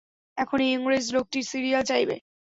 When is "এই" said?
0.61-0.71